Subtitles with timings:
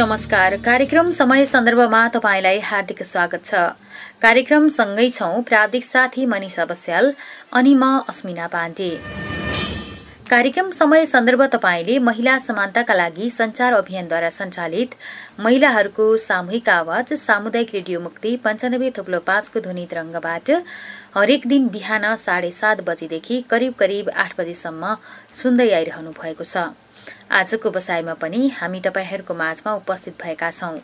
[0.00, 3.54] नमस्कार। कार्यक्रम समय सन्दर्भमा तपाईँलाई हार्दिक स्वागत छ।
[4.22, 7.12] कार्यक्रम सँगै छौं प्राविधिक साथी मनिषा बस्याल
[7.52, 8.88] अनि म अस्मिना पाण्डे।
[10.30, 14.94] कार्यक्रम समय सन्दर्भ तपाईँले महिला समानताका लागि संचार अभियानद्वारा सञ्चालित
[15.38, 20.50] महिलाहरूको सामूहिक आवाज सामुदायिक रेडियो मुक्ति पञ्चानब्बे थुप्लो पाँचको ध्वनि तरङ्गबाट
[21.16, 24.96] हरेक दिन बिहान साढे सात बजीदेखि करिब करिब आठ बजीसम्म
[25.42, 26.70] सुन्दै आइरहनु भएको छ।
[27.30, 30.78] आजको बसाइमा पनि हामी तपाईँहरूको माझमा उपस्थित भएका छौं।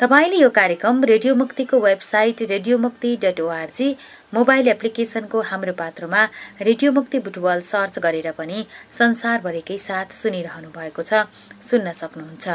[0.00, 3.88] तपाईँले यो कार्यक्रम रेडियो मुक्तिको website radio Mukti dot ORG
[4.34, 6.22] mobile एप्लिकेशनको हाम्रो पात्रमा
[6.60, 8.66] रेडियो मुक्ति बुटवल सर्च गरेर पनि
[8.98, 11.26] संसारभरिकै साथ सुनिरहनु भएको छ
[11.68, 12.46] सुन्न सक्नुहुन्छ।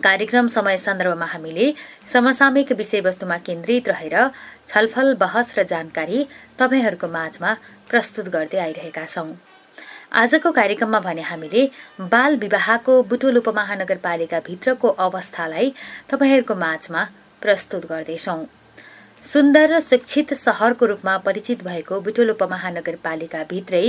[0.00, 1.72] कार्यक्रम समय सन्दर्भमा हामीले
[2.12, 4.16] समसामयिक विषयवस्तुमा केन्द्रित रहेर
[4.68, 6.26] छलफल बहस र जानकारी
[6.58, 7.56] तपाईँहरूको माझमा
[7.90, 9.32] प्रस्तुत गर्दै आइरहेका छौं।
[10.12, 11.60] आजको कार्यक्रममा भने हामीले
[12.12, 15.72] बाल विवाहको बुटोल उपमहानगरपालिका भित्रको अवस्थालाई
[16.10, 17.04] तपाईँहरूको माझमा
[17.42, 18.36] प्रस्तुत गर्दैछौ।
[19.22, 23.84] सुन्दर र शिक्षित सहरको रूपमा परिचित भएको बुटोल उपमहानगरपालिका भित्रै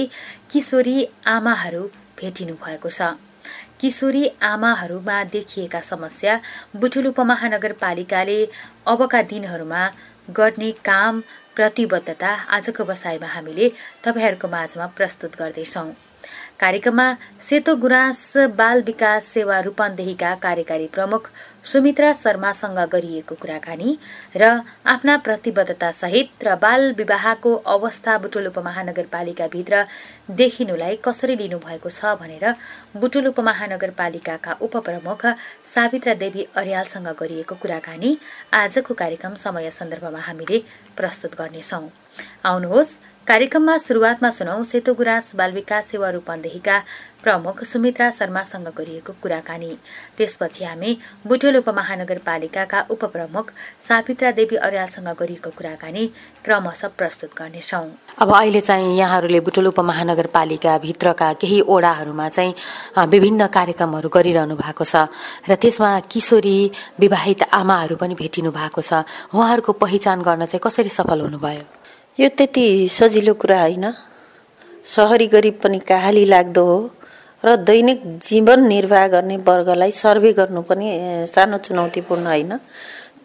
[0.52, 0.96] किशोरी
[1.28, 1.84] आमाहरू
[2.20, 3.12] भेटिनु भएको छ।
[3.82, 6.40] किशोरी आमाहरूमा देखिएका समस्या
[6.78, 8.40] बुटुल उपमहानगरपालिकाले
[8.88, 9.84] अबका दिनहरूमा
[10.32, 11.22] गर्ने काम
[11.56, 13.72] प्रतिबद्धता आजको बसाइमा हामीले
[14.04, 15.88] तपाईँहरूको माझमा प्रस्तुत गर्दैछौँ।
[16.60, 18.22] कार्यक्रममा सेतो गुराँस
[18.56, 21.30] बाल विकास सेवा रूपन्देहीका कार्यकारी प्रमुख
[21.66, 23.98] सुमित्रा शर्मासँग गरिएको कुराकानी
[24.36, 24.44] र
[24.86, 29.84] आफ्ना प्रतिबद्धता सहित र बाल विवाहको अवस्था बुटुल उपमहानगरपालिकाभित्र
[30.32, 32.46] देखिनुलाई कसरी लिनुभएको छ भनेर
[32.96, 35.26] बुटुल उपमहानगरपालिकाका उपप्रमुख
[35.74, 38.18] सावित्रा देवी अर्यालसँग गरिएको कुराकानी
[38.54, 40.64] आजको कार्यक्रम समय सन्दर्भमा हामीले
[40.98, 41.82] प्रस्तुत गर्नेछौ।
[42.46, 42.98] आउनुहोस्
[43.28, 46.78] कार्यक्रममा सुरुवातमा सुनौ सेतो गुराँस बाल विकास सेवा रूपन्देहीका
[47.24, 49.72] प्रमुख सुमित्रा शर्मासँग गरिएको कुराकानी।
[50.18, 50.98] त्यसपछि हामी
[51.28, 53.52] बुटोल उपमहानगरपालिकाका उपप्रमुख
[53.88, 56.04] सावित्रा देवी अर्यालसँग गरिएको कुराकानी
[56.44, 57.84] क्रमशः प्रस्तुत गर्नेछौ।
[58.20, 65.08] अब अहिले चाहिँ यहाँहरूले बुटोल उपमहानगरपालिका भित्रका केही ओडाहरूमा चाहिँ विभिन्न कार्यक्रमहरू गरिरहनु भएको छ
[65.48, 66.60] र त्यसमा किशोरी
[67.00, 71.64] विवाहित आमाहरू पनि भेटिनु भएको छ। उहाँहरूको पहिचान गर्न चाहिँ कसरी सफल हुनुभयो?
[72.18, 73.86] यो त्यति सजिलो कुरा होइन।
[74.86, 76.78] सहरी गरिब पनि कहाली लाग्दो हो
[77.44, 80.88] र दैनिक जीवन निर्वाह गर्ने वर्गलाई सर्वे गर्नु पनि
[81.26, 82.54] सानो चुनौतीपूर्ण होइन।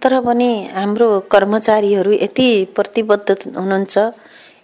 [0.00, 3.96] तर पनि हाम्रो कर्मचारीहरू यति प्रतिबद्ध हुनुहुन्छ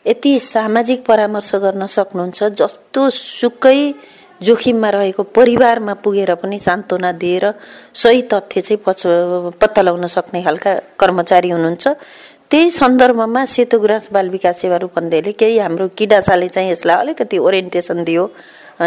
[0.06, 3.78] यति सामाजिक परामर्श गर्न सक्नुहुन्छ जस्तो सुकै
[4.42, 7.44] जोखिममा रहेको परिवारमा पुगेर पनि सान्त्वना दिएर
[7.94, 9.02] सही तथ्य चाहिँ पछ
[9.60, 11.84] पत्ता लगाउन सक्ने खालका कर्मचारी हुनुहुन्छ।
[12.50, 18.04] त्यही सन्दर्भमा सेतो गुराँस बाल विकास सेवा रूपन्देहीले केही हाम्रो किडासाले चाहिँ यसलाई अलिकति ओरिएन्टेसन
[18.04, 18.24] दियो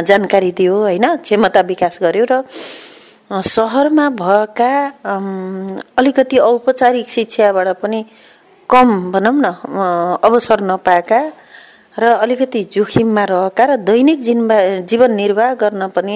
[0.07, 1.06] जानकारी दियो होइन?
[1.25, 2.44] क्षमता विकास गर्यो र
[3.28, 4.72] सहरमा भएका
[6.00, 8.00] अलिकति औपचारिक शिक्षाबाट पनि
[8.69, 9.51] कम भनौँ न
[10.24, 11.22] अवसर नपाएका
[12.00, 14.19] र अलिकति जोखिममा रहेका र दैनिक
[14.88, 16.16] जीवन निर्वाह गर्न पनि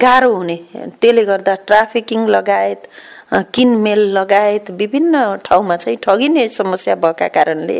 [0.00, 0.56] गाह्रो हुने।
[1.00, 2.82] त्यसले गर्दा ट्राफिकिङ लगायत
[3.32, 5.14] किनमेल लगायत विभिन्न
[5.44, 7.78] ठाउँमा चाहिँ ठगिने समस्या भएका कारणले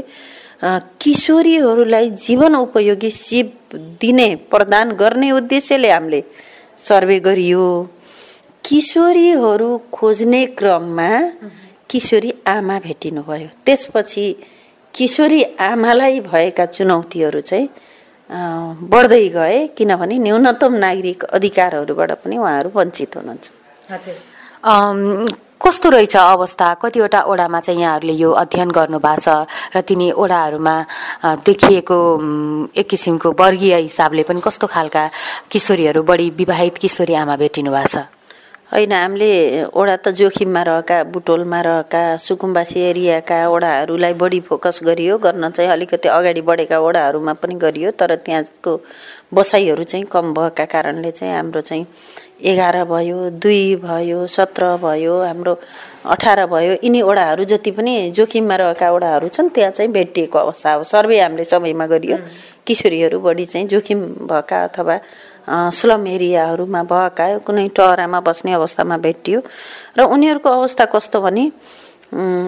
[1.01, 6.23] किशोरीहरूलाई जीवन उपयोगी सिप दिने प्रदान गर्ने उद्देश्यले हामीले
[6.79, 7.67] सर्वे गरियो।
[8.65, 11.09] किशोरीहरू खोज्ने क्रममा
[11.91, 14.27] किशोरी आमा भेटिनुभयो। त्यसपछि
[14.95, 17.69] किशोरी आमालाई भएका चुनौतीहरू चाहिँ
[18.93, 23.47] बढ्दै गए किनभने न्यूनतम नागरिक अधिकारहरूबाट पनि उहाँहरू वञ्चित हुनुहुन्छ।
[24.65, 26.73] कस्तो रहेछ अवस्था?
[26.81, 30.75] कतिवटा ओडामा चाहिँ यहाँहरूले यो अध्ययन गर्नु भएको छ र तिनी ओडाहरूमा
[31.45, 31.99] देखिएको
[32.73, 35.05] एक किसिमको वर्गीय हिसाबले पनि कस्तो खालका
[35.53, 38.09] किशोरीहरू बढी विवाहित किशोरी आमा भेटिनु भएको छ?
[38.75, 39.31] होइन हामीले
[39.71, 46.09] ओडा त जोखिममा रहेका बुटोलमा रहेका सुकुम्बासी एरियाका ओडाहरूलाई बढी फोकस गरियो गर्न चाहिँ अलिकति
[46.11, 48.73] अगाडि बढेका ओडाहरूमा पनि गरियो तर त्यहाँको
[49.35, 51.87] बसाइहरू चाहिँ कम भएका कारणले चाहिँ हाम्रो चाहिँ
[52.51, 55.55] एघार भयो दुई भयो सत्र भयो हाम्रो
[56.11, 60.83] अठार भयो यिनी ओडाहरू जति पनि जोखिममा रहेका ओडाहरू छन् त्यहाँ चाहिँ भेटिएको अवस्था हो।
[60.85, 62.19] सर्वे हामीले समयमा गरियो
[62.67, 64.99] किशोरीहरू बढी चाहिँ जोखिम भएका अथवा
[65.49, 69.41] स्लम एरियाहरूमा भएका कुनै टहरामा बस्ने अवस्थामा भेटियो।
[69.97, 71.45] र उनीहरूको अवस्था कस्तो भने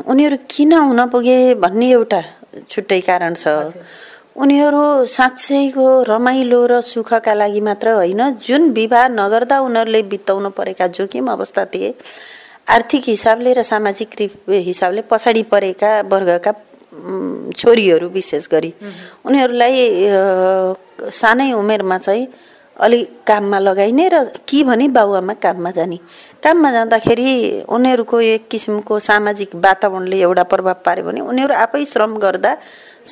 [0.06, 2.20] उनीहरू किन हुन पुगे भन्ने एउटा
[2.68, 3.46] छुट्टै कारण छ।
[4.36, 11.26] उनीहरू साँच्चैको रमाइलो र सुखका लागि मात्र होइन जुन विवाह नगर्दा उनीहरूले बिताउनु परेका जोखिम
[11.32, 11.94] अवस्था थिए
[12.68, 14.10] आर्थिक हिसाबले र सामाजिक
[14.48, 16.52] हिसाबले पछाडि परेका वर्गका
[17.56, 18.72] छोरीहरू विशेष गरी।
[19.24, 19.76] उनीहरूलाई
[21.12, 22.26] सानै उमेरमा चाहिँ
[22.76, 25.98] अलिक काममा लगाइने र कि भने बाबुआमा काममा जाने।
[26.44, 27.30] काममा जाँदाखेरि
[27.68, 32.52] उनीहरूको एक किसिमको सामाजिक वातावरणले एउटा प्रभाव पार्यो भने उनीहरू आफै श्रम गर्दा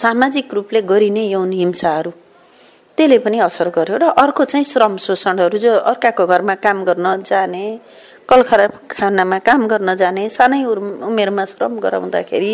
[0.02, 2.10] सामाजिक रूपले गरिने यौन हिंसाहरू
[2.98, 7.64] त्यसले पनि असर गर्यो र अर्को चाहिँ श्रम शोषणहरू जो अर्काको घरमा काम गर्न जाने
[8.28, 10.62] कलखानामा काम गर्न जाने सानै
[11.08, 12.52] उमेरमा श्रम गराउँदाखेरि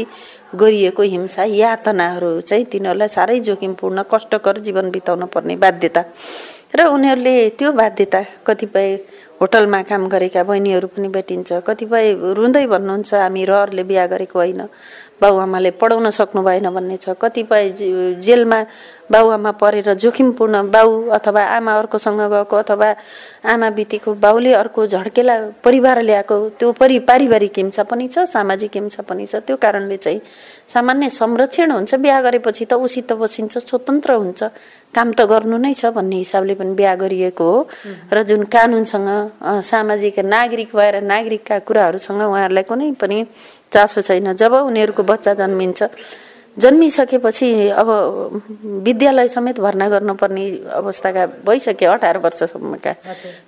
[0.55, 6.03] गरिएको हिंसा यातनाहरू चाहिँ तिनीहरूलाई साह्रै जोखिमपूर्ण कष्टकर जीवन बिताउन पर्ने बाध्यता।
[6.75, 8.89] र उनीहरूले त्यो बाध्यता कतिपय
[9.41, 14.61] होटलमा काम गरेका बहिनीहरू पनि भेटिन्छ। कतिपय रुँदै भन्नुहुन्छ हामी रहरले बिहा गरेको होइन।
[15.21, 17.69] बाबुआमाले पढाउन सक्नु भएन भन्ने छ। कतिपय
[18.21, 18.61] जेलमा
[19.11, 22.89] बाबुआमा परेर जोखिमपूर्ण बाउ अथवा आमा अर्कोसँग गएको अथवा
[23.45, 29.03] आमा बितेको बाउले अर्को झड्केला परिवार ल्याएको त्यो परि पारिवारिक हिंसा पनि छ सामाजिक हिंसा
[29.09, 30.21] पनि छ। त्यो कारणले चाहिँ
[30.69, 34.41] सामान्य संरक्षण हुन्छ बिहा गरेपछि त उसित बसिन्छ स्वतन्त्र हुन्छ।
[34.95, 37.59] काम त गर्नु नै छ भन्ने हिसाबले पनि बिहा गरिएको हो।
[38.13, 39.09] र जुन कानुनसँग
[39.63, 43.19] सामाजिक नागरिक भएर नागरिकका कुराहरूसँग उहाँहरूलाई कुनै पनि
[43.73, 45.83] चासो छैन। जब उनीहरूको बच्चा जन्मिन्छ
[46.59, 47.89] जन्मिसकेपछि अब
[48.83, 50.45] विद्यालय समेत भर्ना गर्नुपर्ने
[50.83, 52.93] अवस्थाका भइसक्यो अठार वर्षसम्मका।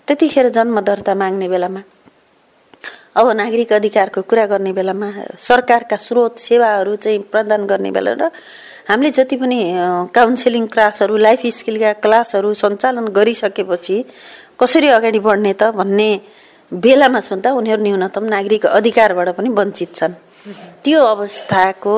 [0.07, 1.83] त्यतिखेर जन्म दर्ता माग्ने बेलामा।
[3.17, 8.31] अब नागरिक अधिकारको कुरा गर्ने बेलामा सरकारका स्रोत सेवाहरू चाहिँ प्रदान गर्ने बेला र
[8.89, 9.59] हामीले जति पनि
[10.17, 13.97] काउन्सिलिङ क्लासहरू लाइफ स्किलका क्लासहरू सञ्चालन गरिसकेपछि
[14.61, 16.09] कसरी अगाडि बढ्ने त भन्ने
[16.73, 20.15] बेलामा सुन्दा उनीहरू न्यूनतम नागरिक अधिकारबाट पनि वञ्चित छन्।
[20.85, 21.97] त्यो अवस्थाको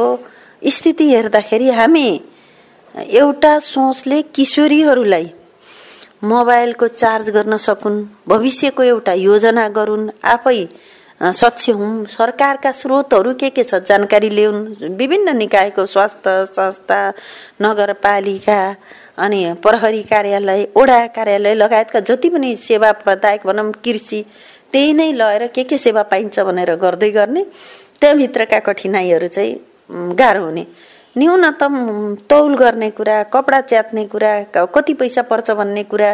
[0.76, 2.08] स्थिति हेर्दाखेरि हामी
[3.14, 5.26] एउटा सोचले किशोरीहरूलाई
[6.24, 10.58] मोबाइलको चार्ज गर्न सकुन् भविष्यको एउटा योजना गरून् आफै
[11.20, 13.74] सक्षम सरकारका स्रोतहरू के के छ?
[13.86, 16.98] जानकारी ल्याउन् विभिन्न निकायको स्वास्थ्य संस्था
[17.62, 18.58] नगरपालिका
[19.24, 24.24] अनि प्रहरी कार्यालय ओडा कार्यालय लगायतका जति पनि सेवा प्रदायक भनौँ कृषि
[24.72, 27.44] त्यही नै लगेर के के सेवा पाइन्छ भनेर गर्दै गर्ने
[28.00, 29.54] त्यहाँभित्रका कठिनाइहरू चाहिँ
[30.18, 30.66] गाह्रो हुने।
[31.18, 31.74] न्यूनतम
[32.28, 34.32] तौल गर्ने कुरा कपडा च्यात्ने कुरा
[34.74, 36.10] कति पैसा पर्छ भन्ने कुरा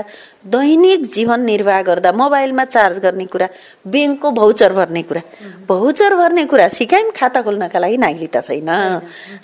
[0.47, 3.49] दैनिक जीवन निर्वाह गर्दा मोबाइलमा चार्ज गर्ने कुरा
[3.89, 5.23] ब्याङ्कको भौचर भर्ने कुरा।
[5.69, 8.69] भौचर भर्ने कुरा सिकायौँ खाता खोल्नका लागि नागरिकता छैन।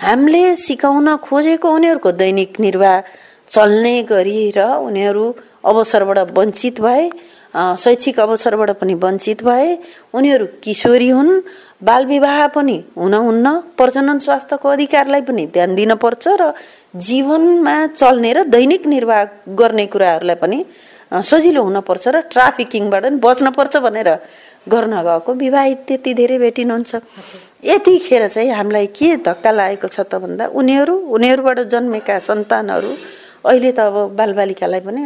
[0.04, 3.00] हामीले सिकाउन खोजेको उनीहरूको दैनिक निर्वाह
[3.48, 5.24] चल्ने गरी र उनीहरू
[5.64, 7.08] अवसरबाट वञ्चित भए
[7.56, 9.68] शैक्षिक अवसरबाट पनि वञ्चित भए।
[10.14, 11.30] उनीहरू किशोरी हुन्
[11.82, 13.46] बाल विवाह पनि हुन हुन्न
[13.78, 16.52] प्रजनन स्वास्थ्यको अधिकारलाई पनि ध्यान दिनपर्छ र
[16.96, 19.24] जीवनमा चल्ने र दैनिक निर्वाह
[19.56, 20.58] गर्ने कुराहरूलाई पनि
[21.30, 24.10] सजिलो हुनपर्छ र ट्राफिकिङबाट पनि बच्नपर्छ भनेर
[24.68, 26.92] गर्न गएको। विवाहित त्यति धेरै भेटिनुहुन्छ।
[27.64, 32.90] यतिखेर चाहिँ हामीलाई के धक्का लागेको छ त भन्दा उनीहरू उनीहरूबाट जन्मेका सन्तानहरू
[33.46, 35.02] अहिले त अब बालबालिकालाई पनि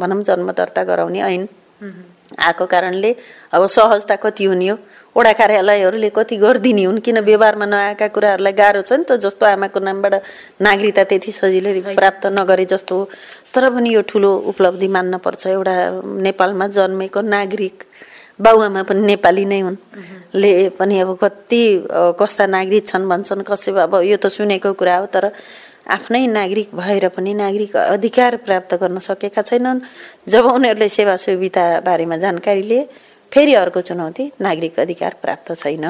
[0.00, 1.44] भनौँ जन्म दर्ता गराउने ऐन।
[1.78, 3.10] आएको कारणले
[3.54, 4.76] अब सहजता कति हुने हो?
[5.16, 6.98] वडा कार्यालयहरूले कति गरिदिने हुन्?
[7.00, 9.16] किन व्यवहारमा नआएका कुराहरूलाई गाह्रो छ नि त?
[9.22, 10.14] जस्तो आमाको नामबाट
[10.60, 13.04] नागरिकता त्यति सजिलै प्राप्त नगरे जस्तो हो।
[13.54, 15.74] तर पनि यो ठुलो उपलब्धि मान्नपर्छ एउटा
[16.26, 17.76] नेपालमा जन्मेको नागरिक
[18.38, 19.76] बाबुआमा पनि नेपाली नै हुन्।
[20.34, 21.62] ले पनि अब कति
[22.20, 25.24] कस्ता नागरिक छन् भन्छन् कसै अब यो त सुनेको कुरा हो तर
[25.88, 29.80] आफ्नै नागरिक भएर पनि नागरिक अधिकार प्राप्त गर्न सकेका छैनन्।
[30.28, 32.82] जब उनीहरूले सेवा सुविधा बारेमा जानकारी लिए
[33.32, 35.84] फेरि अर्को चुनौती नागरिक अधिकार प्राप्त छैन।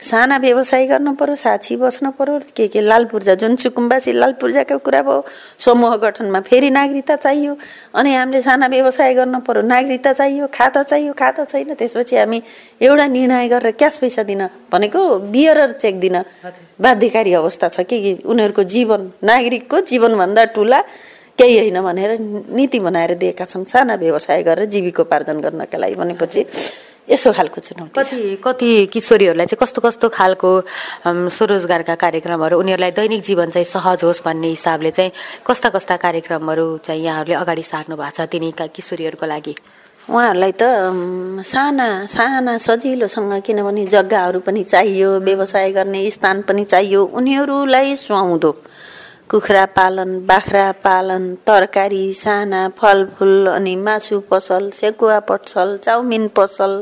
[0.00, 4.78] साना व्यवसाय गर्नु पर्यो साक्षी बस्नु पर्यो के के लाल पूर्जा जुन सुकुम्बासी लाल पूर्जाको
[4.78, 5.24] कुरा भयो
[5.58, 7.56] समूह गठनमा फेरि नागरिकता चाहियो।
[7.94, 12.42] अनि हामीले साना व्यवसाय गर्नु पर्यो नागरिकता चाहियो खाता चाहियो खाता छैन त्यसपछि हामी
[12.82, 16.22] एउटा निर्णय गरेर क्यास पैसा दिन भनेको बियर चेक दिन
[16.80, 20.82] बाध्यकारी अवस्था छ कि उनीहरूको जीवन नागरिकको जीवनभन्दा ठुला
[21.38, 22.10] केही होइन भनेर
[22.50, 26.44] नीति बनाएर दिएका छौँ साना व्यवसाय गरेर जीविकोपार्जन गर्नका लागि भनेपछि
[27.08, 30.50] यसो खालको चुनौती कति कति किशोरीहरूलाई चाहिँ कस्तो कस्तो खालको
[31.06, 35.12] स्वरोजगारका कार्यक्रमहरू उनीहरूलाई दैनिक जीवन चाहिँ सहज होस् भन्ने हिसाबले चाहिँ
[35.46, 39.54] कस्ता कस्ता कार्यक्रमहरू चाहिँ यहाँहरूले अगाडि सार्नु भएको छ तिनी किशोरीहरूको लागि?
[40.08, 40.62] उहाँहरूलाई त
[41.44, 48.52] साना साना सजिलोसँग किनभने जग्गाहरू पनि चाहियो व्यवसाय गर्ने स्थान पनि चाहियो उनीहरूलाई सुहाउँदो।
[49.30, 56.72] कुखुरा पालन बाख्रा पालन तरकारी साना फलफुल अनि मासु पसल सेकुवा पसल चाउमिन पसल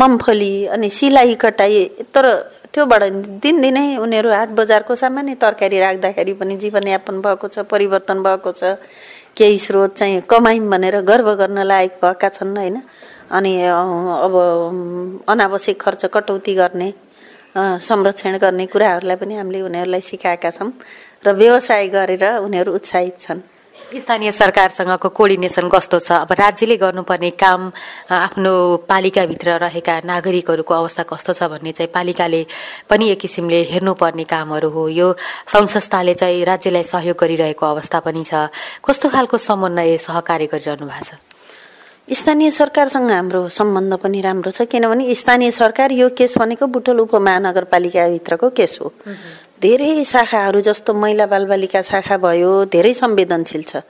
[0.00, 1.84] मम्फली अनि सिलाइ कटाइ।
[2.14, 2.26] तर
[2.72, 3.02] त्योबाट
[3.44, 8.72] दिनदिनै उनीहरू हाट बजारको सामान्य तरकारी राख्दाखेरि पनि जीवनयापन भएको छ परिवर्तन भएको छ।
[9.36, 12.80] केही स्रोत चाहिँ कमाइम भनेर गर्व गर्न लायक भएका छन् होइन?
[13.28, 13.52] अनि
[14.24, 14.34] अब
[15.28, 16.92] अनावश्यक खर्च कटौती गर्ने
[17.56, 20.70] संरक्षण गर्ने कुराहरूलाई पनि हामीले उनीहरूलाई सिकाएका छौँ।
[21.28, 23.40] र व्यवसाय गरेर उनीहरू उत्साहित छन्।
[23.88, 26.24] स्थानीय सरकारसँगको कोअर्डिनेसन कस्तो छ?
[26.24, 27.60] अब राज्यले गर्नुपर्ने काम
[28.08, 28.52] आफ्नो
[28.88, 32.40] पालिकाभित्र रहेका नागरिकहरूको अवस्था कस्तो छ भन्ने चाहिँ पालिकाले
[32.88, 35.08] पनि एक किसिमले हेर्नुपर्ने कामहरू हो। यो
[35.52, 38.48] सङ्घ संस्थाले चाहिँ राज्यलाई सहयोग गरिरहेको अवस्था पनि छ।
[38.84, 41.27] कस्तो खालको समन्वय सहकार्य गरिरहनु भएको छ?
[42.08, 48.48] स्थानीय सरकारसँग हाम्रो सम्बन्ध पनि राम्रो छ किनभने स्थानीय सरकार यो केस भनेको बुटोल उपमहानगरपालिकाभित्रको
[48.50, 48.92] केस हो।
[49.60, 53.84] धेरै शाखाहरू जस्तो महिला बालबालिका शाखा भयो धेरै संवेदनशील छ।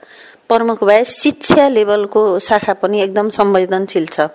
[0.51, 4.27] प्रमुख भए शिक्षा लेभलको शाखा पनि एकदम संवेदनशील छ।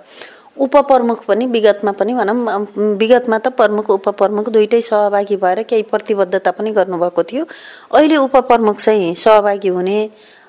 [0.56, 6.70] उपप्रमुख पनि विगतमा पनि भनौँ विगतमा त प्रमुख उपप्रमुख दुइटै सहभागी भएर केही प्रतिबद्धता पनि
[6.72, 7.44] गर्नुभएको थियो।
[7.92, 9.98] अहिले उपप्रमुख चाहिँ सहभागी हुने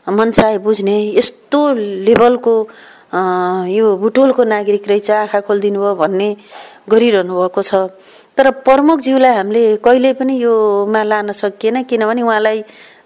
[0.08, 1.60] मनसाय बुझ्ने यस्तो
[2.08, 2.56] लेभलको
[3.12, 6.30] यो बुटोलको नागरिक रहेछ आँखा खोलिदिनु भयो भन्ने
[6.90, 7.90] गरिरहनु भएको छ।
[8.38, 12.60] तर प्रमुखज्यूलाई हामीले कहिल्यै पनि योमा लान सकिएन किनभने उहाँलाई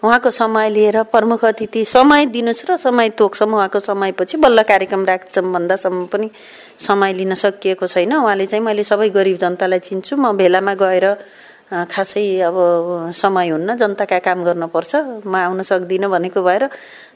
[0.04, 5.52] उहाँको समय लिएर प्रमुख अतिथि समय दिनुहोस् र समय तोक्छौँ उहाँको समयपछि बल्ल कार्यक्रम राख्छौँ
[5.54, 6.30] भन्दासम्म पनि
[6.80, 11.06] समय लिन सकिएको छैन। उहाँले चाहिँ मैले सबै गरिब जनतालाई चिन्छु म भेलामा गएर
[11.70, 12.56] खासै अब
[13.14, 16.64] समय हुन्न जनताका काम गर्नुपर्छ। म आउन सक्दिनँ भनेको भएर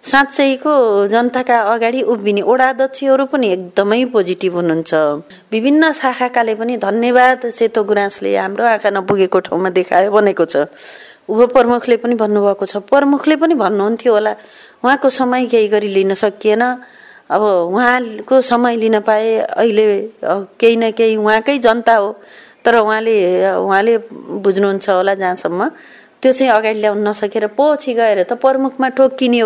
[0.05, 0.73] साँच्चैको
[1.09, 4.93] जनताका अगाडि उभिने ओडा अध्यक्षहरू पनि एकदमै पोजिटिभ हुनुहुन्छ।
[5.49, 10.69] विभिन्न शाखाकाले पनि धन्यवाद सेतो गुराँसले हाम्रो आँखा नपुगेको ठाउँमा देखायो भनेको छ।
[11.25, 14.33] उपप्रमुखले पनि भन्नुभएको छ। प्रमुखले पनि भन्नुहुन्थ्यो होला
[14.85, 16.63] उहाँको समय केही गरी लिन सकिएन।
[17.25, 19.85] अब उहाँको समय लिन पाए अहिले
[20.61, 22.09] केही न केही उहाँकै जनता हो।
[22.65, 23.15] तर उहाँले
[23.59, 23.93] उहाँले
[24.43, 25.61] बुझ्नुहुन्छ होला जहाँसम्म।
[26.23, 29.41] त्यो चाहिँ अगाडि ल्याउन नसकेर पछि गएर त प्रमुखमा ठोक्किने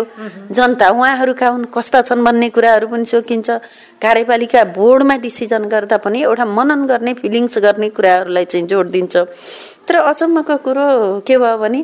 [0.54, 3.50] जनता उहाँहरूका हुन् कस्ता छन् भन्ने कुराहरू पनि सोकिन्छ।
[3.98, 9.16] कार्यपालिका बोर्डमा डिसिजन गर्दा पनि एउटा मनन गर्ने फिलिङ्स गर्ने कुराहरूलाई चाहिँ जोड दिन्छ।
[9.86, 10.86] तर अचम्मको कुरो
[11.26, 11.80] के भयो भने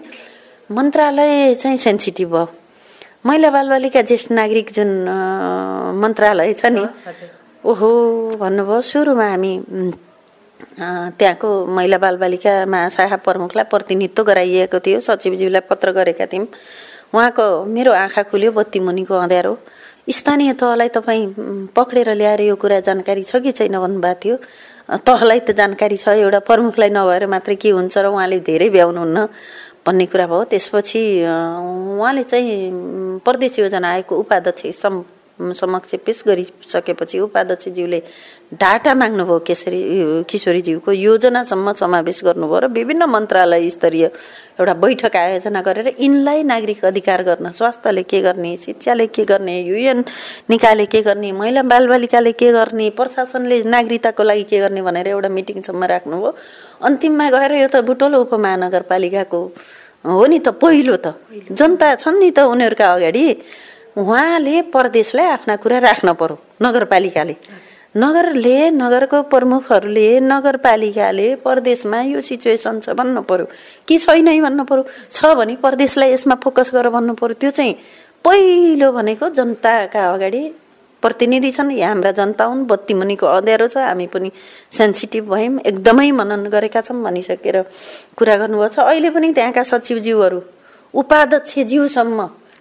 [0.71, 2.47] मन्त्रालय चाहिँ सेन्सिटिभ भयो
[3.27, 4.91] महिला बालबालिका ज्येष्ठ नागरिक जुन
[5.99, 6.85] मन्त्रालय छ नि
[7.65, 7.91] ओहो
[8.39, 9.53] भन्नुभयो सुरुमा हामी
[11.19, 16.47] त्यहाँको महिला बालबालिका महाशाखा प्रमुखलाई प्रतिनिधित्व गराइएको थियो। सचिवज्यूलाई पत्र गरेका थियौँ।
[17.15, 19.57] उहाँको मेरो आँखा खुल्यो बत्ती मुनिको अँध्यारो।
[20.11, 21.27] स्थानीय तहलाई तपाईँ
[21.77, 24.37] पक्रेर ल्याएर यो कुरा जानकारी छ कि छैन भन्नुभएको थियो।
[25.01, 29.19] तहलाई त जानकारी छ एउटा प्रमुखलाई नभएर मात्रै के हुन्छ र उहाँले धेरै भ्याउनुहुन्न
[29.87, 35.03] भन्ने कुरा भयो। त्यसपछि उहाँले चाहिँ प्रदेश योजना आयोगको उपाध्यक्ष सम्
[35.39, 38.01] समक्ष पेस गरिसकेपछि उपाध्यक्षज्यूले
[38.55, 39.81] डाटा माग्नुभयो केसरी
[40.31, 44.05] किशोरीज्यूको योजनासम्म समावेश गर्नुभयो र विभिन्न मन्त्रालय स्तरीय
[44.61, 50.05] एउटा बैठक आयोजना गरेर यिनलाई नागरिक अधिकार गर्न स्वास्थ्यले के गर्ने शिक्षाले के गर्ने युएन
[50.51, 55.85] निकायले के गर्ने महिला बालबालिकाले के गर्ने प्रशासनले नागरिकताको लागि के गर्ने भनेर एउटा मिटिङसम्म
[55.85, 56.35] राख्नुभयो।
[56.87, 59.41] अन्तिममा गएर यो त बुटोलो उपमहानगरपालिकाको
[60.07, 61.19] हो नि त पहिलो त।
[61.51, 63.27] जनता छन् नि त उनीहरूका अगाडि।
[63.97, 67.37] उहाँले प्रदेशलाई आफ्ना कुरा राख्न पर्यो नगरपालिकाले।
[67.97, 73.47] नगरले नगरको प्रमुखहरूले नगरपालिकाले प्रदेशमा यो सिचुएसन छ भन्नु पर्यो।
[73.87, 74.85] कि छैन भन्नु पर्यो?
[75.11, 77.75] छ भने प्रदेशलाई यसमा फोकस गरेर भन्नु पर्यो। त्यो चाहिँ
[78.25, 80.43] पहिलो भनेको जनताका अगाडि
[81.03, 84.31] प्रतिनिधि छन्। यहाँ हाम्रा जनता हुन्। बत्ती मुनिको अँध्यारो छ। हामी पनि
[84.75, 87.57] सेन्सिटिभ भयौँ। एकदमै मनन गरेका छौँ भनिसकेर
[88.19, 90.41] कुरा गर्नुभएको छ। अहिले पनि त्यहाँका सचिवज्यूहरू
[90.95, 92.19] उपाध्यक्षज्यूसम्म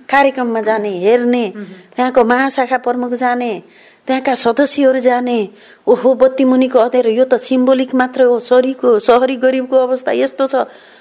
[0.09, 1.45] कार्यक्रममा जाने हेर्ने
[1.95, 3.51] त्यहाँको महाशाखा प्रमुख जाने
[4.07, 5.37] त्यहाँका सदस्यहरू जाने
[5.87, 10.55] ओहो बत्ती मुनिको अँध्यारो यो त सिम्बोलिक मात्र हो सरीको सहरी गरिबको अवस्था यस्तो छ।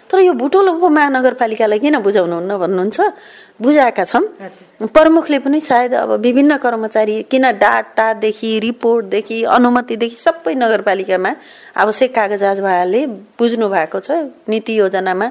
[0.06, 2.98] तर यो भुटोल उपमहानगरपालिकालाई किन बुझाउनुहुन्न भन्नुहुन्छ?
[3.58, 4.22] बुझाएका छौँ
[4.86, 11.30] प्रमुखले पनि सायद अब विभिन्न कर्मचारी किन डाटादेखि रिपोर्टदेखि अनुमतिदेखि सबै नगरपालिकामा
[11.82, 13.00] आवश्यक कागजात भएकाले
[13.34, 15.26] बुझ्नु भएको छ। नीति योजनामा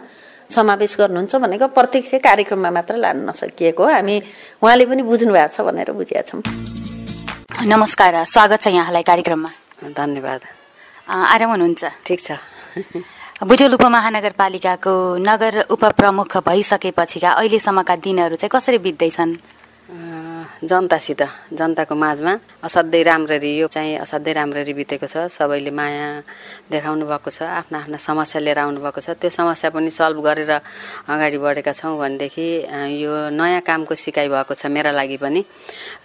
[0.52, 4.16] समावेश गर्नुहुन्छ भनेको प्रत्यक्ष कार्यक्रममा मात्र लान नसकिएको हामी
[4.62, 6.42] उहाँले पनि बुझ्नु भएको छ भनेर बुझेका छौँ।
[7.64, 9.50] नमस्कार स्वागत छ यहाँलाई कार्यक्रममा।
[9.96, 10.42] धन्यवाद।
[11.08, 11.84] आराम हुनुहुन्छ?
[12.06, 12.32] ठिक छ।
[13.42, 19.32] बुटोल उपमहानगरपालिकाको नगर उपप्रमुख भइसकेपछिका अहिलेसम्मका दिनहरू चाहिँ कसरी बित्दैछन्?
[19.92, 21.22] जनतासित
[21.52, 22.34] जनताको माझमा
[22.64, 26.08] असाध्यै राम्ररी यो चाहिँ असाध्यै राम्ररी बितेको छ। सबैले माया
[26.72, 30.52] देखाउनु भएको छ आफ्ना आफ्ना समस्या लिएर आउनुभएको छ। त्यो समस्या पनि सल्भ गरेर
[31.12, 32.48] अगाडि बढेका छौँ भनेदेखि
[33.04, 35.44] यो नयाँ कामको सिकाइ भएको छ मेरा लागि पनि।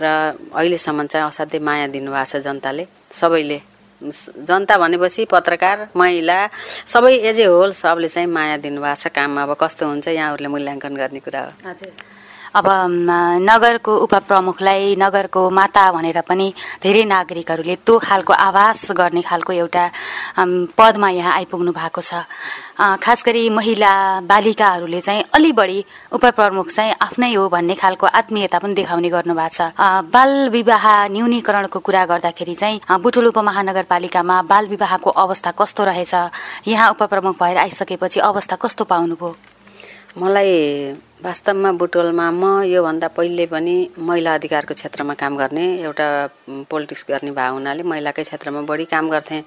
[0.02, 0.04] र
[0.50, 3.58] अहिलेसम्म चाहिँ असाध्यै माया दिनुभएको छ जनताले। सबैले
[4.02, 6.38] जनता भनेपछि पत्रकार महिला
[6.90, 11.20] सबै एजे होल सबले चाहिँ माया दिनुभएको छ काम अब कस्तो हुन्छ यहाँहरूले मूल्याङ्कन गर्ने
[11.22, 12.15] कुरा हो। हजुर।
[12.56, 12.66] अब
[13.44, 16.46] नगरको उपप्रमुखलाई नगरको माता भनेर पनि
[16.82, 19.84] धेरै नागरिकहरूले त्यो खालको आवास गर्ने खालको एउटा
[20.78, 22.24] पदमा यहाँ आइपुग्नु भएको छ।
[22.76, 23.92] खास गरी महिला
[24.28, 29.56] बालिकाहरूले चाहिँ अलि बढी उपप्रमुख चाहिँ आफ्नै हो भन्ने खालको आत्मीयता पनि देखाउने गर्नु भएको
[29.56, 29.72] छ
[30.12, 36.14] बाल विवाह न्यूनीकरणको कुरा गर्दाखेरि चाहिँ बुटुल उपमहानगरपालिकामा बाल विवाहको अवस्था कस्तो रहेछ?
[36.68, 39.55] यहाँ उपप्रमुख भएर आइसकेपछि अवस्था कस्तो पाउनुभयो?
[40.16, 40.52] मलाई
[41.24, 46.06] वास्तवमा बुटोलमा म योभन्दा पहिले पनि महिला अधिकारको क्षेत्रमा काम गर्ने एउटा
[46.72, 49.42] पोलिटिक्स गर्ने भए हुनाले महिलाकै क्षेत्रमा बढी काम गर्थेँ।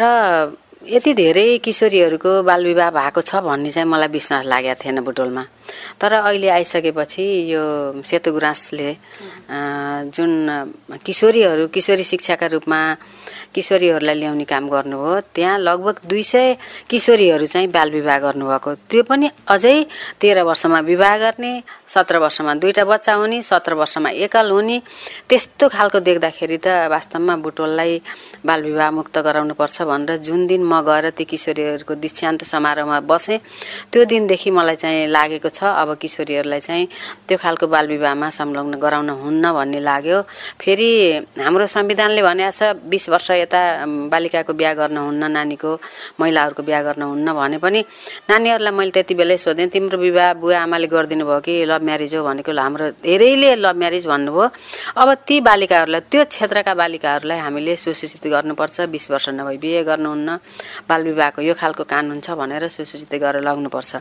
[0.00, 0.56] र
[0.88, 5.44] यति धेरै किशोरीहरूको बालविवाह भएको छ भन्ने चाहिँ मलाई विश्वास लागेको थिएन बुटोलमा।
[6.00, 7.62] तर अहिले आइसकेपछि यो
[8.00, 8.88] सेतु गुराँसले
[10.16, 10.32] जुन
[11.04, 12.80] किशोरीहरू किशोरी शिक्षाका रूपमा
[13.54, 16.56] किशोरीहरूलाई ल्याउने काम गर्नुभयो। त्यहाँ लगभग दुई सय
[16.90, 19.76] किशोरीहरू चाहिँ बाल विवाह गर्नुभएको। त्यो पनि अझै
[20.20, 21.52] तेह्र वर्षमा विवाह गर्ने
[21.88, 24.76] सत्र वर्षमा दुईवटा बच्चा हुने सत्र वर्षमा एकल हुने।
[25.28, 27.92] त्यस्तो खालको देख्दाखेरि त वास्तवमा बुटोललाई
[28.46, 33.38] बाल विवाह मुक्त गराउनुपर्छ भनेर जुन दिन म गएर ती किशोरीहरूको दीक्षान्त समारोहमा बसेँ
[33.92, 36.86] त्यो दिनदेखि मलाई चाहिँ लागेको छ अब किशोरीहरूलाई चाहिँ
[37.28, 40.22] त्यो खालको बाल विवाहमा संलग्न गराउन हुन्न भन्ने लाग्यो।
[40.60, 40.90] फेरि
[41.38, 43.60] हाम्रो संविधानले भनेको छ बिस वर्ष यता
[44.12, 45.70] बालिकाको बिहा गर्न हुन्न नानीको
[46.20, 47.80] महिलाहरूको बिहा गर्न हुन्न भने पनि
[48.30, 52.22] नानीहरूलाई मैले त्यति बेलै सोधेँ तिम्रो विवाह बुवा आमाले गरिदिनु भयो कि लभ म्यारिज हो?
[52.24, 54.46] भनेको हाम्रो धेरैले लभ म्यारिज भन्नुभयो।
[54.96, 60.28] अब ती बालिकाहरूलाई त्यो क्षेत्रका बालिकाहरूलाई हामीले सुसूचित गर्नुपर्छ बिस वर्ष नभई बिहे गर्नुहुन्न
[60.88, 63.92] बाल विवाहको यो खालको कानुन छ भनेर सुसूचित गरेर लग्नुपर्छ।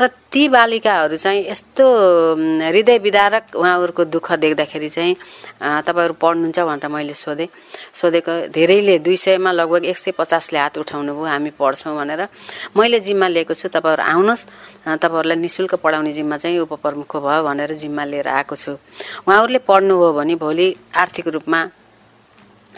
[0.00, 1.84] र ती बालिकाहरू चाहिँ यस्तो
[2.70, 5.14] हृदय विदारक उहाँहरूको दुःख देख्दाखेरि चाहिँ
[5.86, 7.48] तपाईँहरू पढ्नुहुन्छ भनेर मैले सोधेँ।
[7.94, 8.32] सोधेको
[8.64, 12.20] धेरैले दुई सयमा लगभग एक सय पचासले हात उठाउनु भयो हामी पढ्छौँ भनेर।
[12.72, 14.48] मैले जिम्मा लिएको छु तपाईँहरू आउनुहोस्।
[15.04, 18.72] तपाईँहरूलाई नि शुल्क पढाउने जिम्मा चाहिँ उपप्रमुख भयो भनेर जिम्मा लिएर आएको छु।
[19.28, 20.66] उहाँहरूले पढ्नुभयो भने भोलि
[20.96, 21.60] आर्थिक रूपमा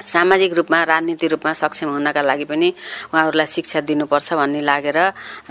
[0.04, 2.68] सामाजिक रूपमा राजनीतिक रूपमा सक्षम हुनका लागि पनि
[3.14, 4.98] उहाँहरूलाई शिक्षा दिनुपर्छ भन्ने लागेर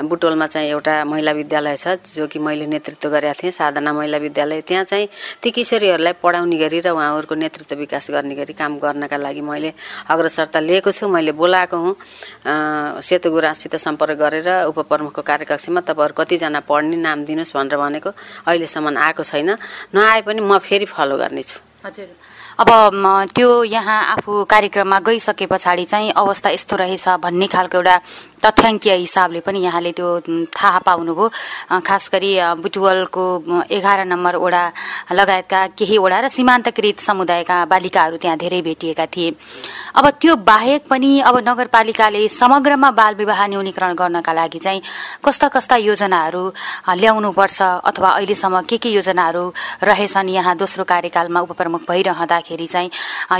[0.03, 4.61] बुटोलमा चाहिँ एउटा महिला विद्यालय छ जो कि मैले नेतृत्व गरेका थिएँ साधना महिला विद्यालय।
[4.61, 5.07] त्यहाँ चाहिँ
[5.41, 9.73] ती किशोरीहरूलाई पढाउने गरी र उहाँहरूको नेतृत्व विकास गर्ने गरी काम गर्नका लागि मैले
[10.09, 11.95] अग्रसरता लिएको छु। मैले बोलाएको हुँ
[13.01, 18.09] सेतु गुराँससित सम्पर्क गरेर उपप्रमुखको कार्यकक्षमा तपाईँहरू कतिजना पढ्ने नाम दिनुहोस् भनेर भनेको
[18.45, 19.49] अहिलेसम्म आएको छैन।
[19.95, 22.69] नआए पनि म फेरि फलो गर्नेछु। हजुर। अब
[23.35, 27.95] त्यो यहाँ आफू कार्यक्रममा गइसके पछाडि चाहिँ अवस्था यस्तो रहेछ भन्ने खालको एउटा
[28.45, 30.09] तथ्याङ्कीय हिसाबले पनि यहाँले त्यो
[30.53, 31.25] थाहा पाउनुभयो।
[31.81, 32.31] खास गरी
[32.61, 33.25] बुटुवलको
[33.73, 34.63] एघार नम्बर ओडा
[35.11, 39.33] लगायतका केही ओडा र सीमान्तकृत समुदायका बालिकाहरू त्यहाँ धेरै भेटिएका थिए।
[39.97, 44.81] अब त्यो बाहेक पनि अब नगरपालिकाले समग्रमा बाल विवाह न्यूनीकरण गर्नका लागि चाहिँ
[45.25, 46.43] कस्ता कस्ता योजनाहरू
[47.01, 49.43] ल्याउनुपर्छ अथवा अहिलेसम्म के के योजनाहरू
[49.83, 52.89] रहेछन् यहाँ दोस्रो कार्यकालमा उपप्रमुख भइरहँदाखेरि चाहिँ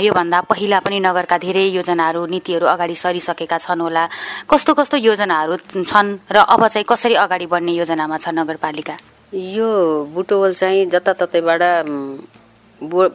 [0.02, 4.08] योभन्दा पहिला पनि नगरका धेरै योजनाहरू नीतिहरू अगाडि सरिसकेका छन् होला।
[4.50, 8.96] कस्तो कस्तो योजनाहरू छन् र अब चाहिँ कसरी अगाडि बढ्ने योजनामा छ नगरपालिका?
[9.34, 9.70] यो
[10.14, 11.62] बुटोवल चाहिँ जताततैबाट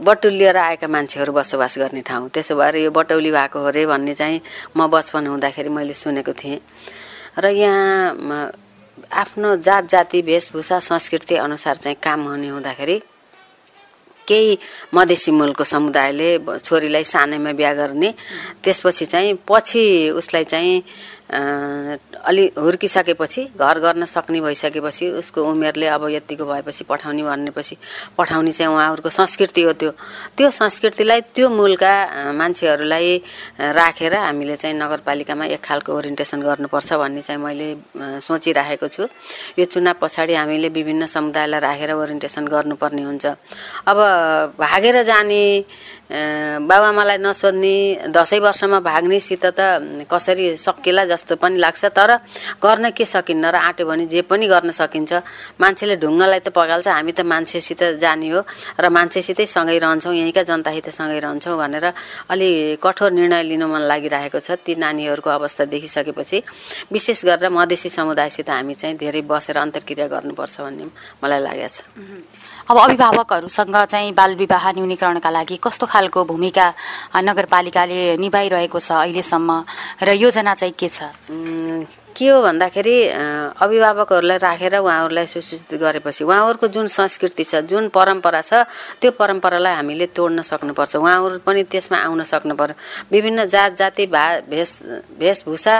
[0.07, 4.41] बटुलिएर आएका मान्छेहरू बसोबास गर्ने ठाउँ। त्यसो भएर यो बटौली भएको हो अरे भन्ने चाहिँ
[4.77, 6.59] म बचपन हुँदाखेरि मैले सुनेको थिएँ।
[7.39, 8.51] र यहाँ
[9.13, 13.01] आफ्नो जात जाति वेशभूषा संस्कृति अनुसार चाहिँ काम हुने हुँदाखेरि
[14.27, 14.57] केही
[14.93, 18.13] मधेसी मूलको समुदायले छोरीलाई सानैमा बिहा गर्ने
[18.63, 20.83] त्यसपछि चाहिँ पछि उसलाई चाहिँ
[21.31, 27.75] अलि हुर्किसकेपछि घर गर्न सक्ने भइसकेपछि उसको उमेरले अब यतिको भएपछि पठाउने भनेपछि
[28.17, 29.91] पठाउने चाहिँ उहाँहरूको संस्कृति हो त्यो।
[30.37, 31.93] त्यो संस्कृतिलाई त्यो मूलका
[32.35, 33.17] मान्छेहरूलाई
[33.79, 37.69] राखेर हामीले चाहिँ नगरपालिकामा एक खालको ओरिएन्टेसन गर्नुपर्छ भन्ने चाहिँ मैले
[38.19, 39.07] सोचिराखेको छु।
[39.59, 43.25] यो चुनाव पछाडि हामीले विभिन्न समुदायलाई राखेर ओरिएन्टेसन गर्नुपर्ने हुन्छ।
[43.87, 43.97] अब
[44.59, 45.43] भागेर जाने
[46.11, 49.59] बाबुआमालाई नसोध्ने दसैँ वर्षमा भाग्नेसित त
[50.11, 52.11] कसरी सकिएला जस्तो पनि लाग्छ तर
[52.59, 55.11] गर्न के सकिन्न र आँट्यो भने जे पनि गर्न सकिन्छ।
[55.55, 58.43] मान्छेले ढुङ्गालाई त पगाल्छ हामी त मान्छेसित जाने हो
[58.75, 61.85] र मान्छेसितै सँगै रहन्छौँ यहीँका जनतासित सँगै रहन्छौँ भनेर
[62.27, 62.49] अलि
[62.83, 66.37] कठोर निर्णय लिनु मन लागिरहेको छ ती नानीहरूको अवस्था देखिसकेपछि।
[66.91, 70.85] विशेष गरेर मधेसी समुदायसित हामी चाहिँ धेरै बसेर अन्तर्क्रिया गर्नुपर्छ भन्ने
[71.23, 71.79] मलाई लागेको छ।
[72.69, 76.67] अब अभिभावकहरूसँग चाहिँ बाल विवाह न्यूनीकरणका लागि कस्तो खालको भूमिका
[77.17, 79.49] नगरपालिकाले निभाइरहेको छ अहिलेसम्म
[80.03, 81.09] र योजना चाहिँ के छ?
[82.11, 82.95] के हो भन्दाखेरि
[83.57, 88.53] अभिभावकहरूलाई राखेर उहाँहरूलाई सुसूचित गरेपछि उहाँहरूको जुन संस्कृति छ जुन परम्परा छ
[89.01, 92.75] त्यो परम्परालाई हामीले तोड्न सक्नुपर्छ। उहाँहरू पनि त्यसमा आउन सक्नु पर्यो
[93.11, 94.71] विभिन्न जात जाति भा भेष
[95.19, 95.75] वेशभूषा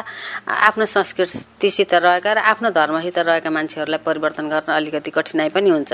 [0.47, 5.93] आफ्नो संस्कृतिसित रहेका र आफ्नो धर्मसित रहेका मान्छेहरूलाई परिवर्तन गर्न अलिकति कठिनाइ पनि हुन्छ।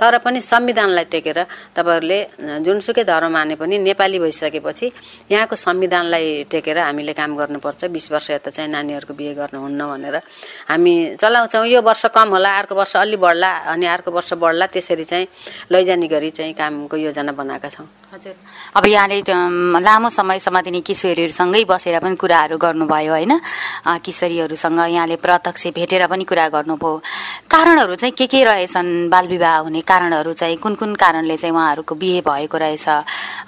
[0.00, 1.38] तर पनि संविधानलाई टेकेर
[1.76, 2.18] तपाईँहरूले
[2.64, 4.86] जुनसुकै धर्म माने पनि नेपाली भइसकेपछि
[5.30, 10.16] यहाँको संविधानलाई टेकेर हामीले काम गर्नुपर्छ। बिस वर्ष यता चाहिँ नानीहरूको बिहे गर्नुहुन्न। भनेर।
[10.68, 15.04] हामी चलाउँछौँ यो वर्ष कम होला अर्को वर्ष अलि बढ्ला अनि अर्को वर्ष बढ्ला त्यसरी
[15.04, 15.26] चाहिँ
[15.72, 18.34] लैजाने गरी चाहिँ कामको योजना बनाएका छौँ। हजुर।
[18.76, 19.20] अब यहाँले
[19.82, 23.32] लामो समयसम्म दिने किशोरीहरूसँगै बसेर पनि कुराहरू गर्नुभयो होइन?
[23.98, 27.02] किशोरीहरूसँग यहाँले प्रत्यक्ष भेटेर पनि कुरा गर्नुभयो।
[27.50, 32.20] कारणहरू चाहिँ के के रहेछन् बालविवाह हुने कारणहरू चाहिँ कुन कुन कारणले चाहिँ उहाँहरूको बिहे
[32.22, 32.86] भएको रहेछ?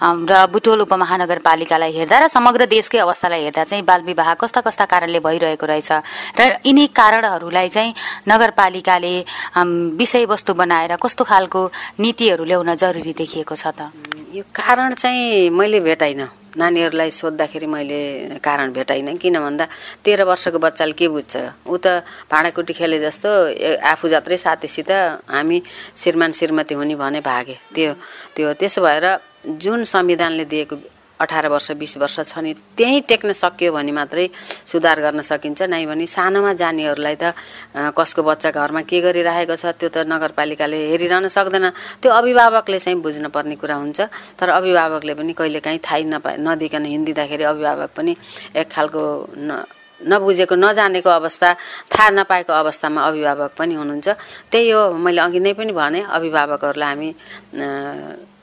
[0.02, 5.66] र बुटोल उपमहानगरपालिकालाई हेर्दा र समग्र देशकै अवस्थालाई हेर्दा चाहिँ बालविवाह कस्ता कस्ता कारणले भइरहेको
[5.66, 5.92] रहेछ?
[6.38, 7.94] र यिनी कारणहरूलाई चाहिँ
[8.28, 9.14] नगरपालिकाले
[9.98, 11.60] विषयवस्तु बनाएर कस्तो खालको
[12.00, 13.90] नीतिहरू ल्याउन जरुरी देखिएको छ त?
[14.34, 16.28] यो कारण चाहिँ मैले भेटाइनँ।
[16.58, 19.66] नानीहरूलाई सोद्धाखेरि मैले कारण भेटाइनँ। किन भन्दा
[20.04, 21.36] तेह्र वर्षको बच्चाले के बुझ्छ?
[21.68, 23.28] ऊ त भाँडाकुटी खेले जस्तो
[23.78, 24.90] आफू जत्रै साथीसित
[25.30, 25.62] हामी
[25.96, 27.92] श्रीमान श्रीमती हुने भने भागे। त्यो
[28.34, 29.06] त्यो त्यसो भएर
[29.46, 30.76] जुन संविधानले दिएको
[31.20, 34.28] अठार वर्ष बिस वर्ष छ नि त्यहीँ टेक्न सकियो भने मात्रै
[34.66, 37.34] सुधार गर्न सकिन्छ। नै भने सानोमा जानेहरूलाई त
[37.74, 41.66] कसको बच्चा घरमा के गरिरहेको छ त्यो त नगरपालिकाले हेरिरहन सक्दैन।
[42.02, 43.98] त्यो अभिभावकले चाहिँ बुझ्नुपर्ने कुरा हुन्छ।
[44.38, 48.12] तर अभिभावकले पनि कहिलेकाहीँ थाहै नपा नदिकन हिँडिदिँदाखेरि अभिभावक पनि
[48.54, 49.02] एक खालको
[49.38, 49.50] न
[49.98, 51.48] नबुझेको नजानेको अवस्था
[51.90, 54.08] थाहा नपाएको अवस्थामा अभिभावक पनि हुनुहुन्छ।
[54.46, 57.10] त्यही हो मैले अघि नै पनि भने अभिभावकहरूलाई हामी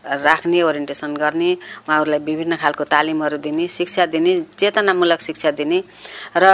[0.05, 1.51] राख्ने ओरिएन्टेसन गर्ने
[1.87, 5.79] उहाँहरूलाई विभिन्न खालको तालिमहरू दिने शिक्षा दिने चेतनामूलक शिक्षा दिने
[6.37, 6.45] र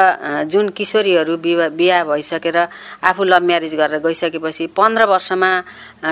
[0.47, 2.57] जुन किशोरीहरू बिहा बिहा भइसकेर
[3.03, 5.51] आफू लभ म्यारेज गरेर गइसकेपछि पन्ध्र वर्षमा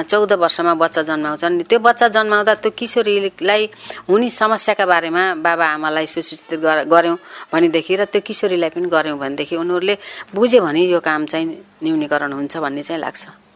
[0.04, 3.63] चौध वर्षमा बच्चा जन्माउँछन्। त्यो बच्चा जन्माउँदा त्यो किशोरीलाई
[4.10, 7.17] हुने समस्याका बारेमा बाबा आमालाई सुसूचित गऱ्यौँ
[7.54, 9.95] भनेदेखि र त्यो किशोरीलाई पनि गऱ्यौँ भनेदेखि उनीहरूले
[10.36, 11.47] बुझ्यो भने यो काम चाहिँ
[11.84, 13.49] न्यूनीकरण हुन्छ भन्ने चाहिँ लाग्छ।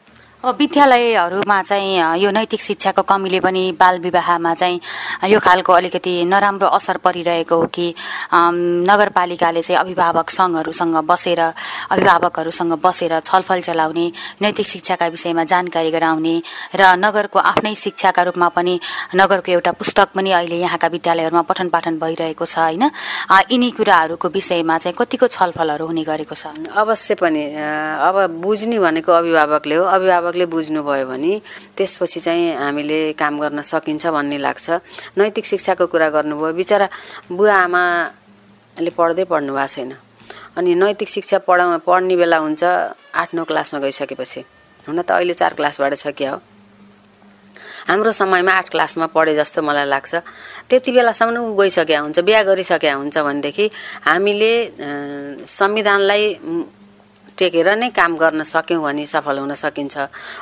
[0.44, 4.80] विद्यालयहरूमा चाहिँ यो नैतिक शिक्षाको कमीले पनि बाल विवाहमा चाहिँ
[5.32, 7.88] यो खालको अलिकति नराम्रो असर परिरहेको हो कि
[8.84, 16.36] नगरपालिकाले चाहिँ अभिभावक सङ्घहरूसँग बसेर अभिभावकहरूसँग बसेर छलफल चलाउने नैतिक शिक्षाका विषयमा जानकारी गराउने
[16.76, 18.80] र नगरको आफ्नै शिक्षाका रूपमा पनि
[19.16, 22.84] नगरको एउटा पुस्तक पनि अहिले यहाँका विद्यालयहरूमा पठन पाठन भइरहेको छ होइन?
[23.48, 26.52] यिनी कुराहरूको विषयमा चाहिँ कतिको छलफलहरू हुने गरेको छ?
[26.76, 31.34] अवश्य पनि अब बुझ्ने भनेको अभिभावकले हो। अभिभावक शिक्षकले बुझ्नुभयो भने
[31.78, 34.82] त्यसपछि चाहिँ हामीले काम गर्न सकिन्छ भन्ने लाग्छ।
[35.18, 36.90] नैतिक शिक्षाको कुरा गर्नुभयो। बिचरा
[37.30, 39.94] बुवा आमाले पढ्दै पढ्नु भएको छैन।
[40.58, 42.64] अनि नैतिक शिक्षा पढाउ पढ्ने बेला हुन्छ
[43.14, 44.42] आठ नौ क्लासमा गइसकेपछि।
[44.90, 46.38] हुन त अहिले चार क्लासबाट छ क्या हो?
[47.88, 50.14] हाम्रो समयमा आठ क्लासमा पढे जस्तो मलाई लाग्छ।
[50.70, 53.66] त्यति बेलासम्म ऊ गइसकेका हुन्छ बिहा गरिसकेका हुन्छ भनेदेखि
[54.08, 54.54] हामीले
[55.46, 56.26] संविधानलाई
[57.44, 59.96] टेकेर नै काम गर्न सक्यौँ भने सफल हुन सकिन्छ।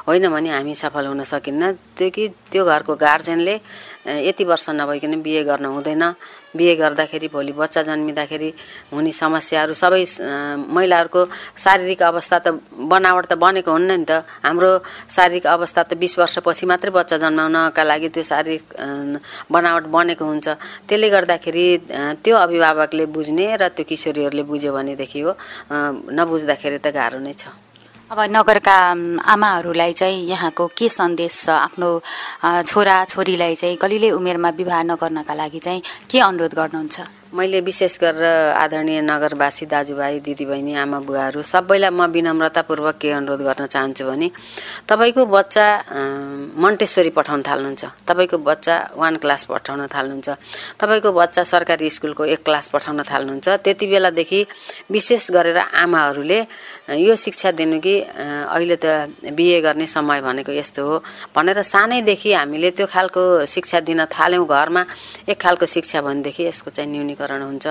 [0.05, 3.55] होइन भने हामी सफल हुन सकिन्न। त्यो कि त्यो घरको गार्जेनले
[4.29, 6.03] यति वर्ष नभइकन बिहे गर्न हुँदैन।
[6.55, 8.49] बिहे गर्दाखेरि भोलि बच्चा जन्मिँदाखेरि
[8.91, 10.03] हुने समस्याहरू सबै
[10.75, 11.21] महिलाहरूको
[11.55, 12.47] शारीरिक अवस्था त
[12.91, 14.71] बनावट त बनेको हुन्न नि त। हाम्रो
[15.15, 18.63] शारीरिक अवस्था त बिस वर्षपछि मात्रै बच्चा जन्माउनका लागि त्यो शारीरिक
[19.47, 20.47] बनावट बनेको हुन्छ।
[20.87, 21.65] त्यसले गर्दाखेरि
[22.19, 25.31] त्यो अभिभावकले बुझ्ने र त्यो किशोरीहरूले बुझ्यो भनेदेखि हो
[25.71, 27.70] नबुझ्दाखेरि त गाह्रो नै छ।
[28.11, 28.75] अब नगरका
[29.23, 31.49] आमाहरूलाई चाहिँ यहाँको के सन्देश छ?
[31.71, 31.89] आफ्नो
[32.67, 37.20] छोरा छोरीलाई चाहिँ कलिले उमेरमा विवाह नगर्नका लागि चाहिँ के अनुरोध गर्नुहुन्छ?
[37.31, 38.23] मैले विशेष गरेर
[38.59, 44.27] आदरणीय नगरवासी दाजुभाइ दिदीबहिनी आमा बुवाहरू सबैलाई म विनम्रतापूर्वक के अनुरोध गर्न चाहन्छु भने
[44.83, 45.65] तपाईँको बच्चा
[46.59, 50.29] मन्टेश्वरी पठाउन थाल्नुहुन्छ। तपाईँको बच्चा वान क्लास पठाउन थाल्नुहुन्छ।
[50.75, 54.39] तपाईँको बच्चा सरकारी स्कुलको एक क्लास पठाउन थाल्नुहुन्छ। त्यति बेलादेखि
[54.91, 56.39] विशेष गरेर आमाहरूले
[56.99, 57.95] यो शिक्षा दिनु कि
[58.51, 60.95] अहिले त बिए गर्ने समय भनेको यस्तो हो
[61.31, 64.83] भनेर सानैदेखि हामीले त्यो खालको शिक्षा दिन थाल्यौँ घरमा।
[65.31, 67.65] एक खालको शिक्षा भनेदेखि यसको चाहिँ न्यूनी वर्गीकरण हुन्छ।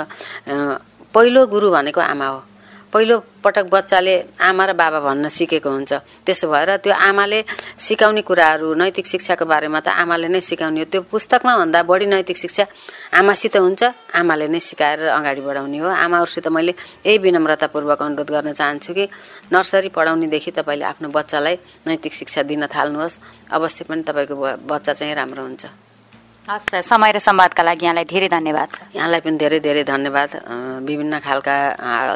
[1.14, 2.42] पहिलो गुरु भनेको आमा हो।
[2.90, 5.92] पहिलो पटक बच्चाले आमा र बाबा भन्न सिकेको हुन्छ।
[6.26, 7.38] त्यसो भएर त्यो आमाले
[7.78, 12.36] सिकाउने कुराहरू नैतिक शिक्षाको बारेमा त आमाले नै सिकाउने हो। त्यो पुस्तकमा भन्दा बढी नैतिक
[12.36, 12.64] शिक्षा
[13.14, 16.74] आमासित हुन्छ आमाले नै सिकाएर अगाडि बढाउने हो। आमाहरूसित मैले
[17.06, 19.04] यही विनम्रतापूर्वक अनुरोध गर्न चाहन्छु कि
[19.54, 23.18] नर्सरी पढाउनेदेखि तपाईँले आफ्नो बच्चालाई नैतिक शिक्षा दिन थाल्नुहोस्।
[23.54, 24.34] अवश्य पनि तपाईँको
[24.66, 25.89] बच्चा चाहिँ राम्रो हुन्छ।
[26.48, 30.30] हस् समय र संवादका लागि यहाँलाई धेरै धन्यवाद छ यहाँलाई पनि धेरै धेरै धन्यवाद।
[30.82, 31.54] विभिन्न खालका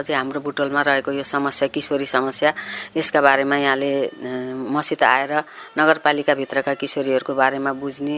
[0.00, 2.50] अझै हाम्रो बुटोलमा रहेको यो समस्या किशोरी समस्या
[2.96, 3.92] यसका बारेमा यहाँले
[4.74, 5.32] मसित आएर
[5.78, 8.16] नगरपालिकाभित्रका किशोरीहरूको बारेमा बुझ्ने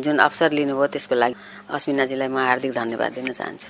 [0.00, 1.34] जुन अवसर लिनुभयो त्यसको लागि
[1.68, 3.68] अस्मिनाजीलाई म हार्दिक धन्यवाद दिन चाहन्छु।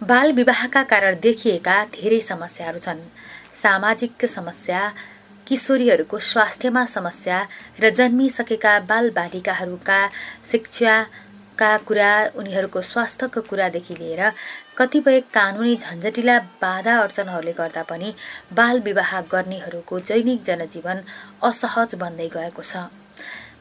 [0.00, 3.00] बाल विवाहका कारण देखिएका धेरै समस्याहरू छन्।
[3.58, 4.80] सामाजिक समस्या
[5.48, 7.38] किशोरीहरूको स्वास्थ्यमा समस्या
[7.80, 10.00] र जन्मिसकेका बालबालिकाहरूका
[10.50, 14.22] शिक्षाका कुरा उनीहरूको स्वास्थ्यको कुरादेखि लिएर
[14.78, 18.14] कतिपय कानुनी झन्झटिला बाधा अडचनहरूले गर्दा पनि
[18.52, 20.98] बाल विवाह गर्नेहरूको दैनिक जनजीवन
[21.48, 22.97] असहज बन्दै गएको छ।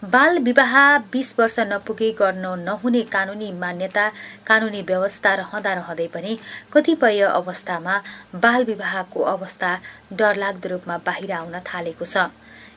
[0.03, 0.73] बाल विवाह
[1.11, 4.07] बिस वर्ष नपुगे गर्न नहुने कानुनी मान्यता
[4.47, 6.37] कानुनी व्यवस्था रहँदा रहँदै पनि
[6.73, 7.95] कतिपय अवस्थामा
[8.35, 9.71] बाल विवाहको अवस्था
[10.13, 12.29] डरलाग्दो रूपमा बाहिर आउन थालेको छ।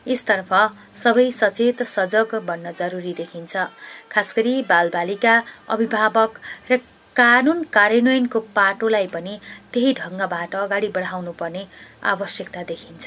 [0.08, 0.52] यसतर्फ
[0.96, 3.56] सबै सचेत सजग बन्न जरुरी देखिन्छ।
[4.12, 5.34] खास गरी बालबालिका
[5.68, 6.78] अभिभावक र
[7.16, 9.34] कानुन कार्यान्वयनको पाटोलाई पनि
[9.72, 11.66] त्यही ढङ्गबाट अगाडि बढाउनु पर्ने
[12.14, 13.06] आवश्यकता देखिन्छ।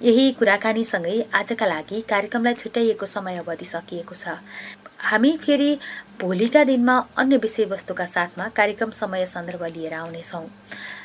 [0.00, 4.40] यही कुराकानीसँगै आजका लागि कार्यक्रमलाई छुट्याइएको समय अवधि सकिएको छ।
[5.04, 5.78] हामी फेरि
[6.20, 10.46] भोलिका दिनमा अन्य विषयवस्तुका साथमा कार्यक्रम समय सन्दर्भ लिएर आउनेछौँ।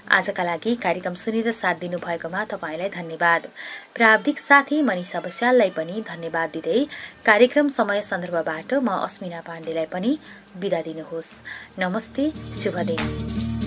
[0.10, 3.48] आजका लागि कार्यक्रम सुनेर साथ दिनुभएकोमा तपाईँलाई धन्यवाद।
[3.96, 6.88] प्राविधिक साथी मनिषा बस्याललाई पनि धन्यवाद दिँदै
[7.26, 10.18] कार्यक्रम समय सन्दर्भबाट म अस्मिना पाण्डेलाई पनि
[10.58, 11.36] बिदा दिनुहोस्।
[11.80, 13.59] नमस्ते शुभ दिन।